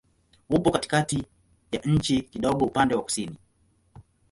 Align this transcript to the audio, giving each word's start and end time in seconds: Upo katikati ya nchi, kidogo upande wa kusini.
Upo 0.49 0.71
katikati 0.71 1.23
ya 1.71 1.79
nchi, 1.85 2.21
kidogo 2.21 2.65
upande 2.65 2.95
wa 2.95 3.01
kusini. 3.03 3.37